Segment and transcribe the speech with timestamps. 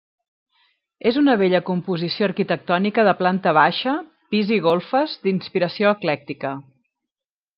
[1.09, 3.93] És una bella composició arquitectònica de planta baixa,
[4.35, 6.57] pis i golfes, d'inspiració eclèctica.